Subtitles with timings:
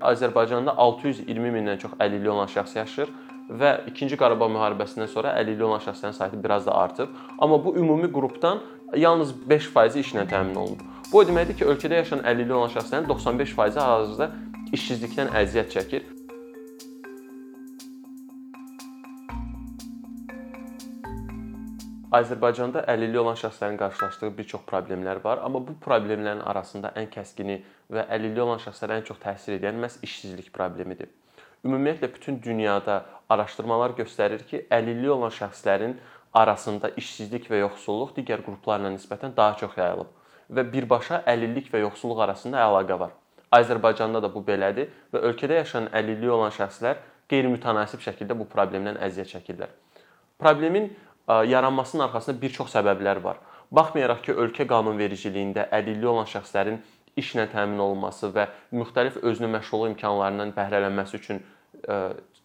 [0.00, 3.10] Azərbaycanda 620 mindən çox əlilliyi olan şəxs yaşayır
[3.60, 7.08] və 2-ci Qarabağ müharibəsindən sonra əlilliyi olan şəxslərin sayı biraz da artıb.
[7.38, 8.62] Amma bu ümumi qrupdan
[8.96, 10.86] yalnız 5% işlə təmin olunub.
[11.12, 14.30] Bu o deməkdir ki, ölkədə yaşayan əlilliyi olan şəxslərin 95%-i hal-hazırda
[14.72, 16.06] işsizlikdən əziyyət çəkir.
[22.10, 27.60] Azərbaycanda əlilliyi olan şəxslərin qarşılaşdığı bir çox problemlər var, amma bu problemlərin arasında ən kəskini
[27.94, 31.06] və əlilliyi olan şəxslərə ən çox təsir edən məhz işsizlik problemidir.
[31.62, 35.94] Ümumiyyətlə bütün dünyada araşdırmalar göstərir ki, əlilliyi olan şəxslərin
[36.34, 40.10] arasında işsizlik və yoxsulluq digər qruplarla nisbətən daha çox yayılıb
[40.50, 43.12] və birbaşa əlillik və yoxsulluq arasında əlaqə var.
[43.54, 46.98] Azərbaycanda da bu belədir və ölkədə yaşayan əlilliyi olan şəxslər
[47.30, 49.70] qeyri-mütənasib şəkildə bu problemdən əziyyət çəkirlər.
[50.40, 50.88] Problemin
[51.46, 53.38] yaranmasının arxasında bir çox səbəblər var.
[53.70, 56.80] Baxmayaraq ki, ölkə qanunvericiliyində əlilliyi olan şəxslərin
[57.20, 61.42] işlə təmin olunması və müxtəlif özünü məşğulluq imkanlarından bəhrələnməsi üçün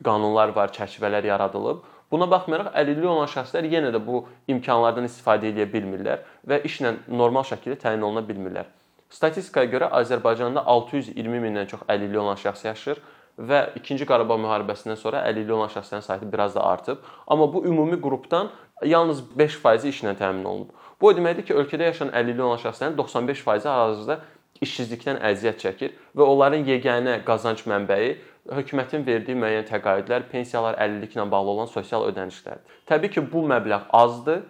[0.04, 1.84] qanunlar var, çərçivələr yaradılıb.
[2.12, 7.48] Buna baxmayaraq əlilliyi olan şəxslər yenə də bu imkanlardan istifadə edə bilmirlər və işlə normal
[7.50, 8.70] şəkildə təmin oluna bilmirlər.
[9.10, 13.02] Statistikaya görə Azərbaycanda 620 mindən çox əlilliyi olan şəxs yaşayır
[13.50, 17.02] və 2-ci Qarabağ müharibəsindən sonra əlilliyi olan şəxslərin sayı biraz da artıb.
[17.28, 18.52] Amma bu ümumi qrupdan
[18.84, 20.70] yalnız 5% işlə təmin olunub.
[21.02, 24.20] Bu o deməkdir ki, ölkədə yaşayan əlilliyi olan şəxslərin 95%-i hal-hazırda
[24.64, 28.16] işsizlikdən əziyyət çəkir və onların yeganə qazanc mənbəyi
[28.52, 32.84] hökumətin verdiyi müəyyən təqaüdlər, pensiyalar, əlilliklə bağlı olan sosial ödənişlərdir.
[32.90, 34.44] Təbii ki, bu məbləğ azdır.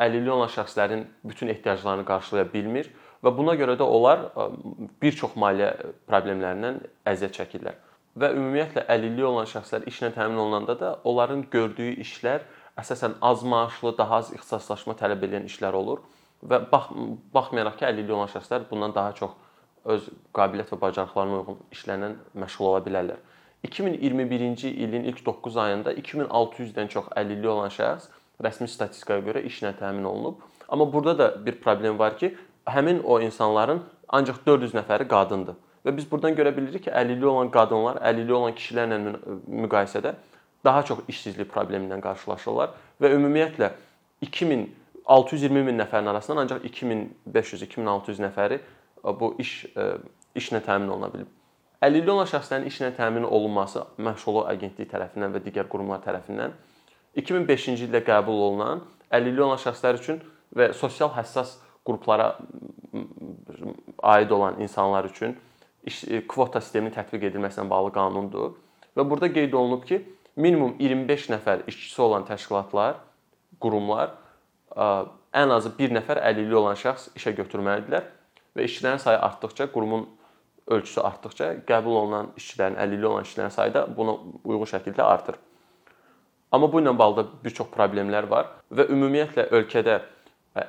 [0.00, 2.88] Əlilliyi olan şəxslərin bütün ehtiyaclarını qarşılaya bilmir
[3.22, 4.22] və buna görə də onlar
[5.02, 6.78] bir çox maliyyə problemlərindən
[7.12, 7.76] əziyyət çəkirlər.
[8.18, 12.46] Və ümumiyyətlə əlilliyi olan şəxslər işlə təmin olunanda da onların gördüyü işlər
[12.78, 16.04] əsasən az maaşlı, daha az ixtisaslaşma tələb edən işlər olur
[16.46, 16.92] və bax
[17.34, 19.34] baxmayaraq ki, əlilliyi olan şəxslər bundan daha çox
[19.88, 23.18] öz qabiliyyət və bacarıqlarına uyğun işlərlə məşğul ola bilərlər.
[23.66, 28.10] 2021-ci ilin ilk 9 ayında 2600-dən çox əlilliyi olan şəxs
[28.44, 30.42] rəsmi statistikaya görə işlə təmin olunub.
[30.68, 32.36] Amma burada da bir problem var ki,
[32.66, 35.56] həmin o insanların ancaq 400 nəfəri qadındır.
[35.86, 38.98] Və biz buradan görə bilirik ki, əlilliyi olan qadınlar əlilliyi olan kişilərlə
[39.64, 40.14] müqayisədə
[40.64, 43.72] daha çox işsizlik problemi ilə qarşılaşırlar və ümumiyyətlə
[44.26, 44.68] 2000
[45.08, 48.58] 620 min nəfərin arasından ancaq 2500-2600 nəfəri
[49.20, 49.52] bu iş
[50.36, 51.30] işlə təmin oluna bilib.
[51.82, 56.52] Əlilliyi olan şəxslərin işlə təmin olunması Məşğulluq Agentliyi tərəfindən və digər qurumlar tərəfindən
[57.16, 58.82] 2005-ci ildə qəbul olunan
[59.14, 60.20] əlilliyi olan şəxslər üçün
[60.54, 62.34] və sosial həssas qruplara
[64.02, 65.36] aid olan insanlar üçün
[65.88, 68.56] iş kvota sisteminin tətbiq edilməsi ilə bağlı qanundur.
[68.96, 70.02] Və burada qeyd olunub ki,
[70.38, 73.00] minimum 25 nəfər işçisi olan təşkilatlar,
[73.60, 74.14] qurumlar
[75.34, 78.06] ən azı 1 nəfər əlilliyi olan şəxs işə götürməlidirlər
[78.56, 80.06] və işçilərin sayı artdıkca, qurumun
[80.68, 85.38] ölçüsü artdıkca qəbul olunan işçilərin, əlilliyi olan işçilərin sayı da buna uyğun şəkildə artır.
[86.52, 89.98] Amma bu ilə bağlı bir çox problemlər var və ümumiyyətlə ölkədə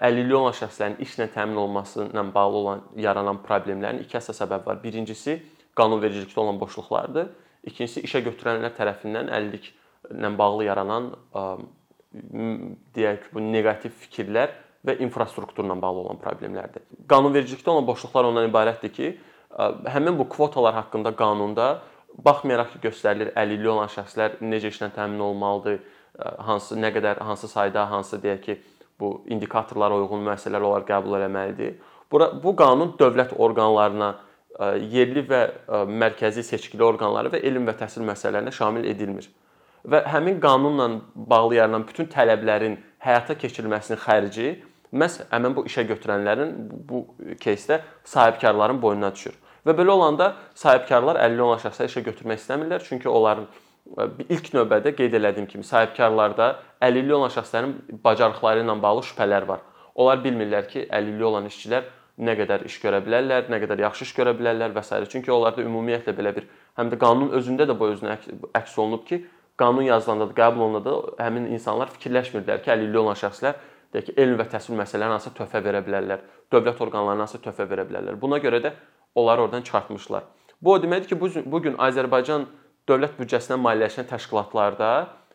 [0.02, 4.82] əlilliyi olan şəxslərin işlə təmin olunması ilə bağlı olan yaranan problemlərin iki əsas səbəbi var.
[4.84, 5.38] Birincisi
[5.78, 7.30] qanunvericilikdə olan boşluqlardır.
[7.68, 11.12] İkincisi işə götürənlər tərəfindən əlilliklə bağlı yaranan
[12.96, 14.54] deyək ki, bu neqativ fikirlər
[14.88, 16.86] və infrastrukturla bağlı olan problemlərdir.
[17.12, 19.12] Qanunvericilikdə olan boşluqlar ondan ibarətdir ki,
[19.92, 21.82] həmin bu kvotalar haqqında qanunda
[22.26, 25.82] baxmayaraq ki, göstərilir əlilliyi olan şəxslər necə işlə təmin olmalıdır,
[26.48, 28.58] hansı nə qədər hansı sayda, hansı deyək ki,
[29.00, 31.78] bu indikatorlara uyğun müəssisələr olaraq qəbul etməlidir.
[32.12, 34.10] Bura bu qanun dövlət orqanlarına,
[34.91, 35.41] yerli və
[35.91, 39.27] mərkəzi seçkili orqanları və elm və təhsil müəssisələrinə şamil edilmir.
[39.85, 44.55] Və həmin qanunla bağlı yaranan bütün tələblərin həyata keçirilməsinin xərci
[44.95, 46.55] məhz həmin bu işə götürənlərin
[46.89, 47.03] bu
[47.43, 49.35] кейsdə sahibkarların boynuna düşür.
[49.67, 53.47] Və belə olanda sahibkarlar əlilliyi olan şəxsləri işə götürmək istəmirlər, çünki onların
[54.29, 56.51] ilk növbədə qeyd elədiyim kimi sahibkarlarda
[56.85, 59.65] əlilliyi olan şəxslərin bacarıqları ilə bağlı şübhələr var.
[59.95, 61.89] Onlar bilmirlər ki, əlilliyi olan işçilər
[62.20, 65.00] nə qədər iş görə bilərlər, nə qədər yaxşı iş görə bilərlər və s.
[65.12, 66.48] Çünki onlarda ümumiyyətlə belə bir
[66.80, 68.18] həm də qanun özündə də bu özünə
[68.60, 69.22] əks olunub ki,
[69.60, 73.58] qanun yazılanda da, qəbul olunanda da həmin insanlar fikirləşmirdilər ki, əlilliyi olan şəxslər
[73.94, 76.24] deyək ki, elm və təhsil məsələlərinə hansı töhfə verə bilərlər,
[76.54, 78.20] dövlət orqanlarına hansı töhfə verə bilərlər.
[78.22, 78.74] Buna görə də
[79.16, 80.28] onları oradan çıxartmışlar.
[80.62, 82.46] Bu o deməkdir ki, bu gün Azərbaycan
[82.90, 84.92] dövlət büdcəsindən maliyyələşən təşkilatlarda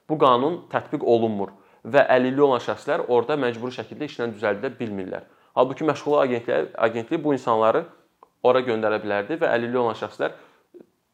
[0.08, 1.54] bu qanun tətbiq olunmur
[1.84, 5.24] və əlilliyi olan şəxslər orada məcburi şəkildə işlə düzəldə bilmirlər.
[5.54, 7.84] Halbuki məşğulluq agentliyi agentliyi bu insanları
[8.42, 10.32] ora göndərə bilərdi və əlilliyi olan şəxslər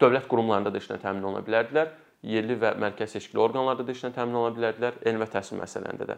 [0.00, 1.90] dövlət qurumlarında da işlə təmin oluna bilərdilər
[2.22, 6.16] yerli və mərkəzi seçkili orqanlarda da işlə təmin oluna bilərdilər, elm və təhsil müəssisələrində də.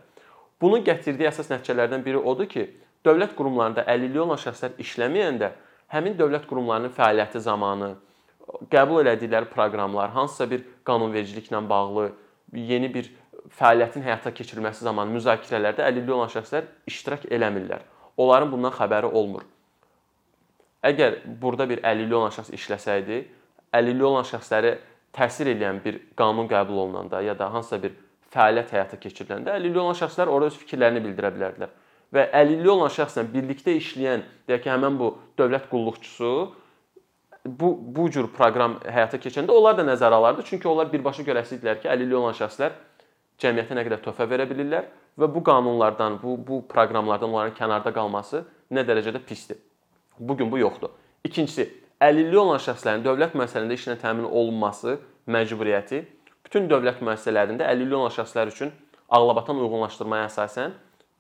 [0.63, 2.69] Bunun gətirdiyi əsas nəticələrdən biri odur ki,
[3.07, 5.51] dövlət qurumlarında əlilliyi olan şəxslər işləməyəndə
[5.95, 7.95] həmin dövlət qurumlarının fəaliyyəti zamanı
[8.71, 12.11] qəbul elədikləri proqramlar hansısa bir qanunvericiliklə bağlı
[12.71, 13.11] yeni bir
[13.59, 17.83] fəaliyyətin həyata keçirilməsi zamanı müzakirələrdə əlilliyi olan şəxslər iştirak eləmirlər.
[18.23, 19.45] Onların bundan xəbəri olmur.
[20.87, 23.21] Əgər burada bir əlilliyi olan şəxs işləsəydi,
[23.75, 24.73] əlilliyi olan şəxsləri
[25.15, 27.95] təsir edən bir qanun qəbul olunanda ya da hansısa bir
[28.33, 31.75] fəaliyyət həyata keçiriləndə əlilliyi olan şəxslər orada öz fikirlərini bildirə bilərdilər.
[32.13, 36.33] Və əlilliyi olan şəxslə birlikdə işləyən, deyək ki, həmin bu dövlət qulluqçusu
[37.45, 40.45] bu bu cür proqram həyata keçəndə onlar da nəzərə alardı.
[40.47, 42.77] Çünki onlar birbaşa görəsiydilər ki, əlilliyi olan şəxslər
[43.43, 48.45] cəmiyyətə nə qədər töhfə verə bilirlər və bu qanunlardan, bu bu proqramlardan onların kənarda qalması
[48.73, 49.59] nə dərəcədə pisdir.
[50.19, 50.91] Bu gün bu yoxdur.
[51.25, 51.69] İkincisi,
[52.01, 54.99] əlilliyi olan şəxslərin dövlət müəssisələrində işinə təmin olunması
[55.31, 56.03] məcburiyyəti
[56.45, 58.73] bütün dövlət müəssisələrində əlilliyi olan şəxslər üçün
[59.09, 60.75] ağlabatan uyğunlaşdırmaya əsasən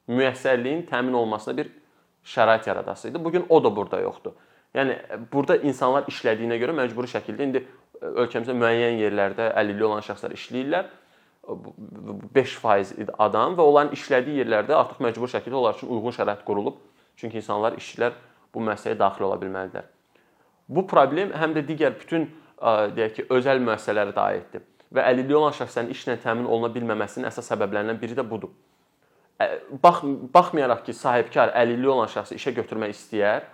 [0.09, 1.71] müəssərliyin təmin olunmasına bir
[2.25, 3.25] şərait yaradası idi.
[3.25, 4.33] Bu gün o da burada yoxdur.
[4.75, 4.97] Yəni
[5.33, 7.63] burada insanlar işlədiyinə görə məcburi şəkildə indi
[8.01, 10.89] ölkəmizdə müəyyən yerlərdə əlilliyi olan şəxslər işləyirlər.
[11.43, 16.77] 5% adam və onların işlədiyi yerlərdə artıq məcburi şəkildə onlar üçün uyğun şərait qurulub.
[17.19, 18.15] Çünki insanlar, işçilər
[18.55, 19.89] bu müəssisəyə daxil ola bilməlidirlər.
[20.69, 22.29] Bu problem həm də digər bütün
[22.63, 27.49] deyək ki, özəl müəssisələrə də aiddir və əlilliyi olan şəxslərin işlə təmin oluna bilməməsinin əsas
[27.51, 28.53] səbəblərindən biri də budur.
[29.83, 30.03] Bax
[30.35, 33.49] baxmayaraq ki, sahibkar əlilliyi olan şəxsi işə götürmək istəyər,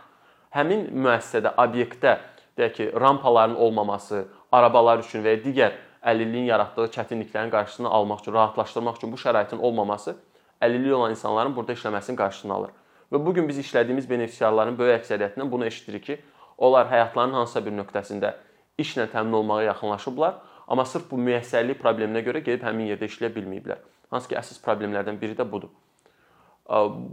[0.52, 2.18] həmin müəssisədə, obyektdə
[2.58, 8.32] deyək ki, rampaların olmaması, arabalar üçün və ya digər əlilliyin yaratdığı çətinliklərin qarşısını almaq üçün,
[8.32, 10.16] rahatlaşdırmaq üçün bu şəraitin olmaması
[10.62, 12.70] əlilliyi olan insanların burada işləməsinin qarşısını alır.
[13.12, 16.18] Və bu gün biz işlədiyimiz benefisiarların böyük əksəriyyətindən bunu eşidirik ki,
[16.58, 18.34] onlar həyatlarının hansısa bir nöqtəsində
[18.78, 20.34] işlə təmin olmağa yaxınlaşıblar,
[20.68, 23.80] amma sırf bu müəssərlik probleminə görə gedib həmin yerdə işləyə bilməyiblər.
[24.10, 25.72] Hansı ki, əsas problemlərdən biri də budur.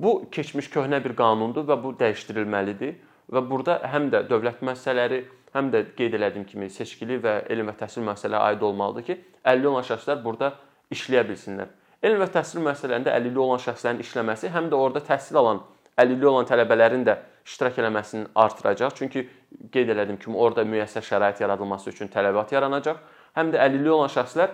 [0.03, 2.97] Bu keçmiş köhnə bir qanundur və bu dəyişdirilməlidir
[3.31, 5.23] və burada həm də dövlət müəssisələri,
[5.55, 9.17] həm də qeyd elədiyim kimi seçkili və elm və təhsil müəssisələri aid olmalıdır ki,
[9.47, 10.51] əlilliyi olan şəxslər burada
[10.93, 11.71] işləyə bilsinlər.
[12.03, 15.63] Elm və təhsil müəssisələrində əlilliyi olan şəxslərin işləməsi həm də orada təhsil alan
[16.01, 17.15] əlilliyi olan tələbələrin də
[17.45, 18.93] iştirak eləməsini artıracaq.
[18.97, 19.25] Çünki
[19.71, 22.99] qeyd elədiyim kimi orada müəyyən şərait yaradılması üçün tələbat yaranacaq.
[23.37, 24.53] Həm də əlilliyi olan şəxslər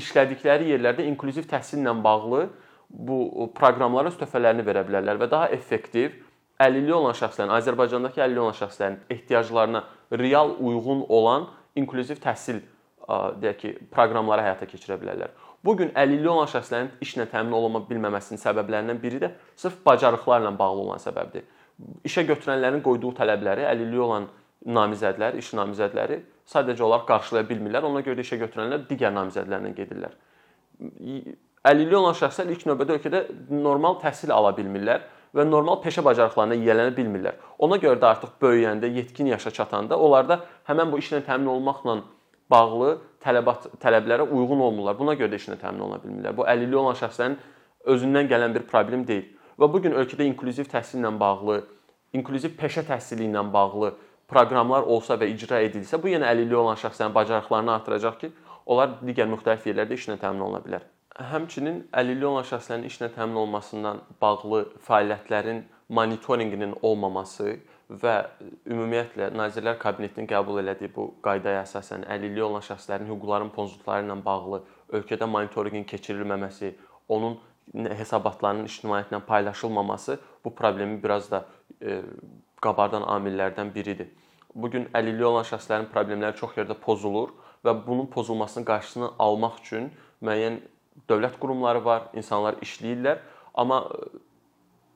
[0.00, 2.48] işlədikləri yerlərdə inklüziv təhsillə bağlı
[2.90, 6.18] bu proqramlara öz töhfələrini verə bilərlər və daha effektiv
[6.60, 9.84] əlilliyi olan şəxslərin, Azərbaycandakı əlilliyi olan şəxslərin ehtiyaclarına
[10.18, 12.60] real uyğun olan inklüziv təhsil
[13.40, 15.32] deyək ki, proqramları həyata keçirə bilərlər.
[15.64, 20.86] Bu gün əlilliyi olan şəxslərin işlə təmin olunma bilməməsinin səbəblərindən biri də sırf bacarıqlarla bağlı
[20.86, 21.44] olan səbəbdir.
[22.06, 24.28] İşə götürənlərin qoyduğu tələbləri əlilliyi olan
[24.64, 27.88] namizədlər, iş namizədləri sadəcə olaraq qarşılaya bilmirlər.
[27.88, 30.14] Ona görə də işə götürənlər digər namizədlərlə gedirlər.
[31.64, 35.04] Əlilliyi olan şəxslər ilk növbədə ölkədə normal təhsil ala bilmirlər
[35.34, 37.38] və normal peşə bacarıqlarına yiyələnə bilmirlər.
[37.58, 42.00] Ona görə də artıq böyüyəndə, yetkin yaşa çatanda onlarda həmin bu işlə təmin olmaqla
[42.50, 44.98] bağlı tələbat tələblərə uyğun olmurlar.
[44.98, 46.36] Buna görə də işlə təmin oluna bilmirlər.
[46.36, 47.36] Bu əlilliyi olan şəxslərin
[47.94, 49.26] özündən gələn bir problem deyil.
[49.58, 51.60] Və bu gün ölkədə inklüziv təhsillə bağlı,
[52.14, 53.94] inklüziv peşə təhsili ilə bağlı
[54.30, 58.32] proqramlar olsa və icra edilsə, bu yenə əlilliyi olan şəxslərin bacarıqlarını artıracaq ki,
[58.66, 60.93] onlar digər müxtəlif yerlərdə işlə təmin oluna bilər.
[61.14, 65.60] Həmçinin əlilliyi olan şəxslərin işlə təmin olunmasından bağlı fəaliyyətlərin
[65.94, 67.52] monitorinqinin olmaması
[68.02, 68.14] və
[68.66, 74.60] ümumiyyətlə Nazirlər Kabinetinin qəbul elədiyi bu qaydaya əsasən əlilliyi olan şəxslərin hüquqlarının pozuntuları ilə bağlı
[74.98, 76.72] ölkədə monitorinqin keçirilməməsi,
[77.06, 77.38] onun
[77.94, 81.44] hesabatlarının ictimaiyyətlə paylaşılmaması bu problemi biraz da
[81.80, 82.00] e,
[82.60, 84.10] qabardan amillərdən biridir.
[84.54, 89.92] Bu gün əlilliyi olan şəxslərin problemləri çox yerdə pozulur və bunun pozulmasının qarşısını almaq üçün
[90.22, 90.62] müəyyən
[91.08, 93.18] dövlət qurumları var, insanlar işləyirlər,
[93.54, 94.08] amma e,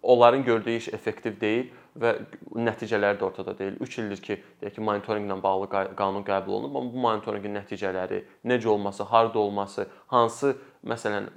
[0.03, 2.15] onların gördüyü iş effektiv deyil və
[2.55, 3.77] nəticələri də ortada deyil.
[3.83, 8.69] 3 ildir ki, deyək ki, monitorinqlə bağlı qanun qəbul olunub, amma bu monitorinqin nəticələri, necə
[8.69, 10.55] olması, harda olması, hansı
[10.87, 11.29] məsələn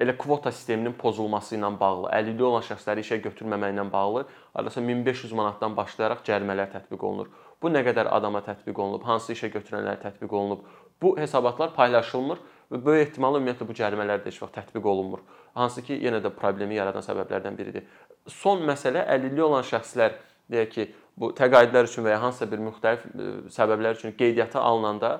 [0.00, 5.76] elə kvota sisteminin pozulması ilə bağlı, əlilliyi olan şəxsləri işə götürməməklə bağlı hardasa 1500 manatdan
[5.76, 7.28] başlayaraq cərimələr tətbiq olunur.
[7.60, 10.64] Bu nə qədər adama tətbiq olunub, hansı işə götürənlərə tətbiq olunub,
[11.02, 15.22] bu hesabatlar paylaşılmır və böyük ehtimalla ümumiyyətlə bu cərimələr də heç vaxt tətbiq olunmur.
[15.58, 17.86] Hansı ki, yenə də problemi yaradan səbəblərdən biridir.
[18.28, 20.14] Son məsələ əlilliyi olan şəxslər
[20.52, 20.86] deyək ki,
[21.18, 25.10] bu təqaüdlər üçün və ya hansısa bir müxtəlif e, səbəblər üçün qeydiyyata alınanda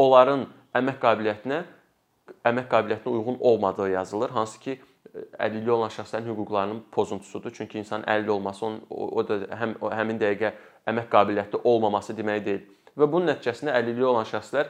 [0.00, 0.48] onların
[0.78, 1.62] əmək qabiliyyətinə
[2.50, 4.34] əmək qabiliyyətinə uyğun olmadığı yazılır.
[4.34, 4.78] Hansı ki,
[5.14, 7.54] e, əlilliyi olan şəxslərin hüquqlarının pozuntusudur.
[7.54, 10.52] Çünki insanın əlilli olması onun o, o da həm o, həmin dəqiqə
[10.90, 12.62] əmək qabiliyyətli olmaması demək deyil.
[12.98, 14.68] Və bunun nəticəsində əlilliyi olan şəxslər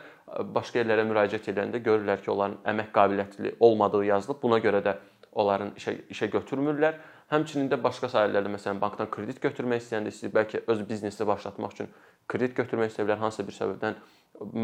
[0.54, 4.38] başqa yerlərə müraciət edəndə görürlər ki, onların əmək qabiliyyətli olmadığı yazılıb.
[4.42, 4.94] Buna görə də
[5.32, 7.00] onların işə işə götürmürlər.
[7.32, 11.88] Həmçinin də başqa sahələrdə məsələn bankdan kredit götürmək istəyəndə istəyir, bəlkə öz biznesini başlatmaq üçün
[12.28, 13.96] kredit götürmək istəyə bilər, hansısa bir səbəbdən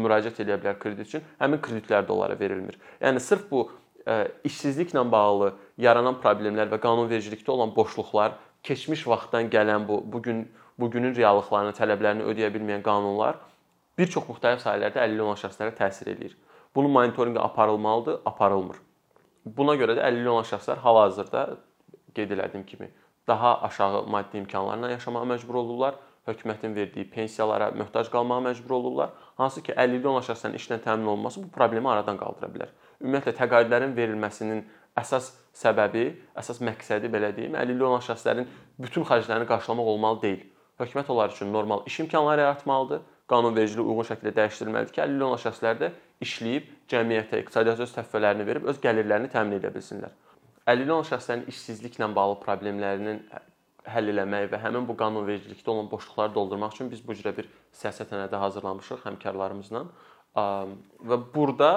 [0.05, 1.25] müraciət edə bilər kredit üçün.
[1.41, 2.77] Həmin kreditlər də onlara verilmir.
[3.01, 3.63] Yəni sırf bu
[4.05, 10.45] ə, işsizliklə bağlı yaranan problemlər və qanunvericilikdə olan boşluqlar, keçmiş vaxtdan gələn bu bu gün
[10.79, 13.39] bu günün reallıqlarını, tələblərini ödəyə bilməyən qanunlar
[13.97, 16.37] bir çox müxtəlif sahələrdə əlilliyi olan şəxslərə təsir eləyir.
[16.75, 18.77] Bunun monitorinqi aparılmalıdır, aparılmır.
[19.45, 21.45] Buna görə də əlilliyi olan şəxslər hal-hazırda
[22.15, 22.91] qeyd elədiyim kimi
[23.27, 25.95] daha aşağı maddi imkanlarla yaşamağa məcbur olurlar.
[26.27, 29.09] Hökumətin verdiyi pensiyalara möhtac qalmağa məcbur olurlar.
[29.37, 32.73] Hansı ki, əlilliyi olan şəxslərin işlə təmin olunması bu problemi aradan qaldıra bilər.
[33.01, 34.61] Ümumiyyətlə təqaüdlərin verilməsinin
[34.99, 36.05] əsas səbəbi,
[36.37, 40.43] əsas məqsədi belə deyim, əlilliyi olan şəxslərin bütün xərclərini qarşılamaq olmalı deyil.
[40.79, 43.01] Hökumət onlar üçün normal iş imkanları yaratmalıdır.
[43.29, 45.91] Qanunvericiliyi uyğun şəkildə dəyişdirilməlidir ki, əlilliyi olan şəxslər də
[46.25, 50.15] işləyib cəmiyyətə, iqtisadiyyata öz töhfələrini verib öz gəlirlərini təmin edə bilsinlər
[50.69, 53.21] əlilliyi olan şəxslərin işsizliklə bağlı problemlərinin
[53.89, 57.47] həll eləmək və həmin bu qanunvericilikdə olan boşluqları doldurmaq üçün biz bu cürə bir
[57.79, 59.85] siyasət sənədi hazırlamışıq həmkarlarımızla.
[61.09, 61.69] Və burada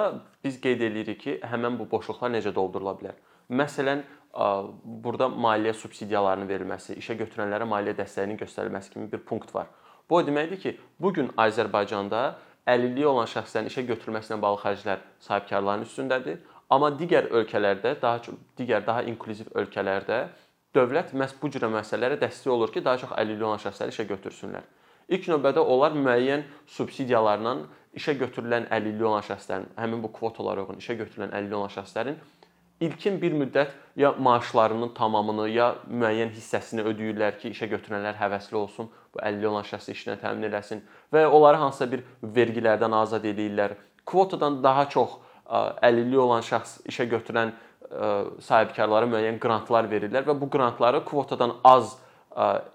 [0.45, 3.17] biz qeyd eləyirik ki, həmin bu boşluqlar necə doldurula bilər.
[3.49, 9.67] Məsələn, burada maliyyə subsidiyalarının verilməsi, işə götürənlərə maliyyə dəstəyinin göstərilməsi kimi bir punkt var.
[10.09, 12.23] Bu o deməkdir ki, bu gün Azərbaycanda
[12.67, 16.41] əlilliyi olan şəxslərin işə götürülməsinə bağlı xərclər sahibkarların üstündədir.
[16.69, 20.25] Amma digər ölkələrdə, daha çox digər daha inklüziv ölkələrdə
[20.73, 24.65] dövlət məhz bu cür məsələlərə dəstək olur ki, daha çox əlilliyi olan şəxsləri işə götürsünlər.
[25.13, 27.57] İlk növbədə onlar müəyyən subsidiyalarla
[27.93, 32.17] işə götürülən əlilliyi olan şəxslərin, həmin bu kvotalara uyğun işə götürülən əlilliyi olan şəxslərin
[32.83, 38.89] ilkin bir müddət ya maaşlarının tamamını, ya müəyyən hissəsini ödəyirlər ki, işə götürənlər həvəsli olsun,
[39.13, 40.81] bu əlilliyi olan şəxsi işlə təmin eləsin
[41.13, 43.75] və onları hansısa bir vergilərdən azad edirlər.
[44.09, 45.19] Kvotadan daha çox
[45.85, 47.53] əlilliyi olan şəxs işə götürən
[48.41, 51.97] sahibkarlara müəyyən qrantlar verirlər və bu qrantları kvotadan az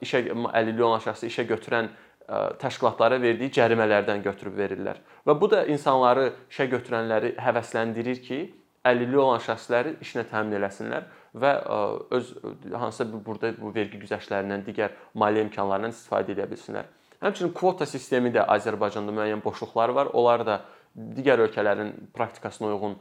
[0.04, 1.90] işə əlilliyi olan şəxsi işə götürən
[2.60, 5.00] təşkilatlara verdiyi cərimələrdən götürüb verirlər.
[5.26, 8.40] Və bu da insanları işə götürənləri həvəsləndirir ki,
[8.90, 11.52] əlilliyi olan şəxsləri işlə təmin eləsinlər və
[12.18, 12.30] öz
[12.73, 16.88] hansısa bir burada bu vergi güzəştlərindən, digər maliyyə imkanlarından istifadə edə bilsinlər.
[17.23, 20.12] Həmçinin kvota sistemi də Azərbaycanda müəyyən boşluqlar var.
[20.14, 20.61] Onlar da
[21.18, 22.99] digər ölkələrin praktikasına uyğun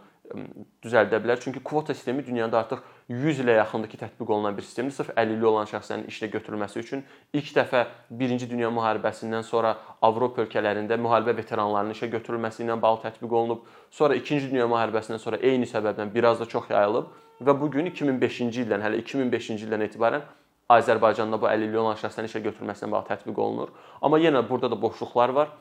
[0.83, 1.39] düzəldə bilər.
[1.39, 4.95] Çünki kvota sistemi dünyada artıq 100 ilə yaxındır ki, tətbiq olunan bir sistemdir.
[4.95, 7.03] Sırf əlilliyi olan şəxslərin işlə götürülməsi üçün
[7.33, 13.37] ilk dəfə 1-ci dünya müharibəsindən sonra Avropa ölkələrində müharibə veteranlarının işə götürülməsi ilə bağlı tətbiq
[13.41, 13.63] olunub.
[13.91, 18.65] Sonra 2-ci dünya müharibəsindən sonra eyni səbəbdən biraz da çox yayılıb və bu gün 2005-ci
[18.65, 20.27] ildən, hələ 2005-ci ildən etibarən
[20.67, 23.69] Azərbaycanda bu əlilliyi olan şəxslərin işə götürülməsinə bağlı tətbiq olunur.
[24.01, 25.53] Amma yenə burada da boşluqlar var.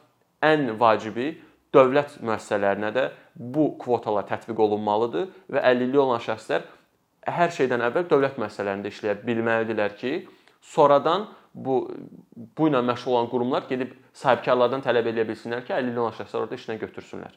[0.43, 1.37] Ən vacibi
[1.77, 3.07] dövlət müəssisələrinə də
[3.37, 6.67] bu kvotalar tətbiq olunmalıdır və əlilliyi olan şəxslər
[7.37, 10.13] hər şeydən əvvəl dövlət müəssisələrində işləyə bilməlidirlər ki,
[10.75, 11.81] sonradan bu
[12.57, 16.61] bu ilə məşğul olan qurumlar gedib sahibkarlardan tələb edə bilsinlər ki, əlilliyi olan şəxslər orada
[16.61, 17.37] işinə götürsünlər.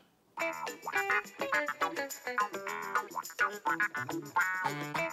[4.69, 5.08] Thank you.